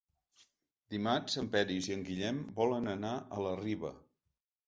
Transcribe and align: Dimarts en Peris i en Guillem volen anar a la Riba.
Dimarts 0.93 1.35
en 1.41 1.49
Peris 1.57 1.89
i 1.91 1.93
en 1.97 2.01
Guillem 2.09 2.39
volen 2.61 2.91
anar 2.97 3.11
a 3.39 3.45
la 3.49 3.55
Riba. 3.63 3.95